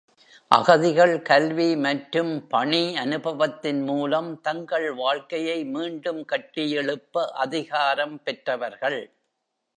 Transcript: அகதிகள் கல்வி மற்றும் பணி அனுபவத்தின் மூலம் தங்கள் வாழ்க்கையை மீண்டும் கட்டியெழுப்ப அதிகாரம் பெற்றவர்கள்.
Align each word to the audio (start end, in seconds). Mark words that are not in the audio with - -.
அகதிகள் 0.51 1.13
கல்வி 1.21 1.75
மற்றும் 1.75 2.31
பணி 2.47 2.81
அனுபவத்தின் 2.95 3.83
மூலம் 3.83 4.41
தங்கள் 4.41 4.89
வாழ்க்கையை 4.93 5.63
மீண்டும் 5.75 6.21
கட்டியெழுப்ப 6.25 7.25
அதிகாரம் 7.37 8.17
பெற்றவர்கள். 8.23 9.01